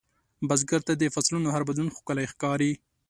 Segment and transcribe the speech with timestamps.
[0.47, 2.71] بزګر ته د فصلونـو هر بدلون ښکلی ښکاري